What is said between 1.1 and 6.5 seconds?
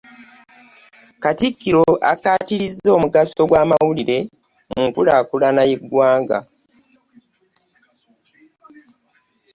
Katikkiro akkaatirizza omugaso gw'amawulire mu nkulaakulana y'eggwanga